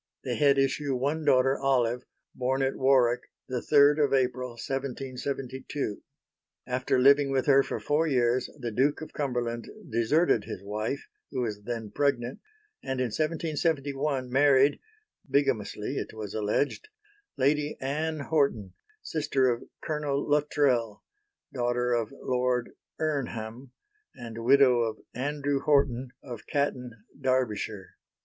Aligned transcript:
They 0.23 0.35
had 0.37 0.57
issue 0.57 0.95
one 0.95 1.25
daughter, 1.25 1.55
Olive, 1.59 2.05
born 2.33 2.63
at 2.63 2.75
Warwick 2.75 3.29
3 3.51 4.03
April 4.17 4.53
1772. 4.53 6.01
After 6.65 6.97
living 6.97 7.29
with 7.29 7.45
her 7.45 7.61
for 7.61 7.79
four 7.79 8.07
years 8.07 8.49
the 8.57 8.71
Duke 8.71 9.01
of 9.01 9.13
Cumberland 9.13 9.69
deserted 9.87 10.45
his 10.45 10.63
wife, 10.63 11.05
who 11.29 11.41
was 11.41 11.61
then 11.65 11.91
pregnant, 11.91 12.39
and 12.81 12.99
in 12.99 13.11
1771 13.13 14.31
married 14.31 14.79
bigamously, 15.29 15.97
it 15.97 16.13
was 16.17 16.33
alleged 16.33 16.87
Lady 17.37 17.77
Anne 17.79 18.21
Horton, 18.21 18.73
sister 19.03 19.51
of 19.51 19.61
Colonel 19.83 20.27
Luttrell, 20.27 21.03
daughter 21.53 21.93
of 21.93 22.11
Lord 22.11 22.71
Irnham, 22.99 23.69
and 24.15 24.43
widow 24.43 24.79
of 24.79 24.97
Andrew 25.13 25.59
Horton 25.59 26.09
of 26.23 26.47
Catton, 26.47 27.03
Derbyshire. 27.21 27.97